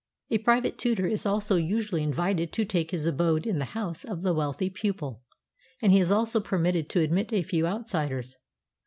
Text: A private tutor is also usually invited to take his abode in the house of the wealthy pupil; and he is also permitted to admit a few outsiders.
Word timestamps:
A 0.31 0.39
private 0.39 0.79
tutor 0.79 1.05
is 1.05 1.27
also 1.27 1.57
usually 1.57 2.01
invited 2.01 2.51
to 2.53 2.65
take 2.65 2.89
his 2.89 3.05
abode 3.05 3.45
in 3.45 3.59
the 3.59 3.65
house 3.77 4.03
of 4.03 4.23
the 4.23 4.33
wealthy 4.33 4.67
pupil; 4.71 5.21
and 5.79 5.91
he 5.91 5.99
is 5.99 6.09
also 6.09 6.39
permitted 6.39 6.89
to 6.89 7.01
admit 7.01 7.31
a 7.31 7.43
few 7.43 7.67
outsiders. 7.67 8.39